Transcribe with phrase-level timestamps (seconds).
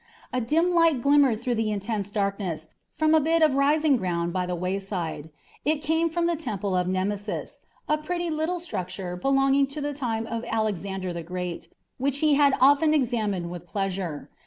[0.33, 4.47] A dim light glimmered through the intense darkness from a bit of rising ground by
[4.47, 5.29] the wayside.
[5.63, 10.25] It came from the Temple of Nemesis a pretty little structure belonging to the time
[10.25, 11.67] of Alexander the Great,
[11.99, 14.31] which he had often examined with pleasure.